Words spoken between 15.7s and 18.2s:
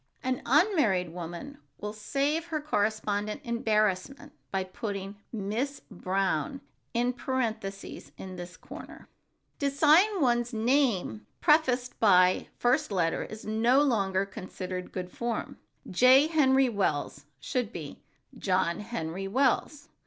"J. Henry Wells" should be